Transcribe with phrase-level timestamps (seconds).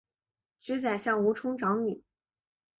[0.59, 2.03] 娶宰相吴充长女。